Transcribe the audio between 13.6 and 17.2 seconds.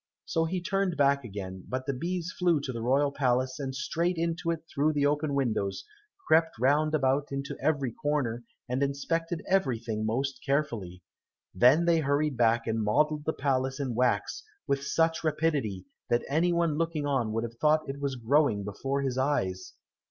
in wax with such rapidity that any one looking